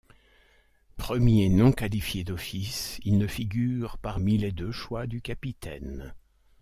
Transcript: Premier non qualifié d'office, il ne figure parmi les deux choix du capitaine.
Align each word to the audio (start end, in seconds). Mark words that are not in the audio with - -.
Premier 0.97 1.47
non 1.49 1.71
qualifié 1.71 2.23
d'office, 2.23 2.99
il 3.03 3.19
ne 3.19 3.27
figure 3.27 3.99
parmi 3.99 4.35
les 4.35 4.51
deux 4.51 4.71
choix 4.71 5.05
du 5.05 5.21
capitaine. 5.21 6.15